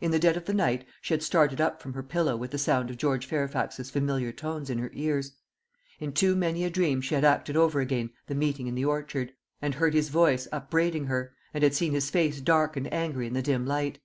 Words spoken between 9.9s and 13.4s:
his voice upbraiding her, and had seen his face dark and angry in